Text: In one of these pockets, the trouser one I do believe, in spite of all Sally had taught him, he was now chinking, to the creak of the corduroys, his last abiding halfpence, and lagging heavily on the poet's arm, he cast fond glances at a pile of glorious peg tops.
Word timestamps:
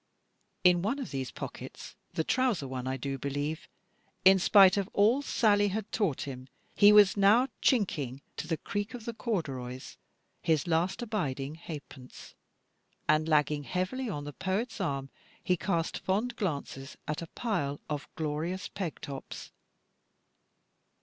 In 0.63 0.81
one 0.81 0.97
of 0.97 1.11
these 1.11 1.29
pockets, 1.29 1.95
the 2.15 2.23
trouser 2.23 2.67
one 2.67 2.87
I 2.87 2.97
do 2.97 3.19
believe, 3.19 3.69
in 4.25 4.39
spite 4.39 4.75
of 4.75 4.89
all 4.93 5.21
Sally 5.21 5.67
had 5.67 5.91
taught 5.91 6.21
him, 6.21 6.47
he 6.73 6.91
was 6.91 7.15
now 7.15 7.49
chinking, 7.61 8.23
to 8.37 8.47
the 8.47 8.57
creak 8.57 8.95
of 8.95 9.05
the 9.05 9.13
corduroys, 9.13 9.97
his 10.41 10.65
last 10.65 11.03
abiding 11.03 11.53
halfpence, 11.53 12.33
and 13.07 13.29
lagging 13.29 13.61
heavily 13.65 14.09
on 14.09 14.23
the 14.23 14.33
poet's 14.33 14.81
arm, 14.81 15.11
he 15.43 15.55
cast 15.55 15.99
fond 15.99 16.35
glances 16.35 16.97
at 17.07 17.21
a 17.21 17.27
pile 17.35 17.79
of 17.87 18.07
glorious 18.15 18.69
peg 18.69 18.99
tops. 19.01 19.51